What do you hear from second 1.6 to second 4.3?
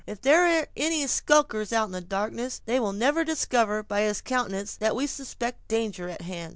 out in the darkness, they will never discover, by his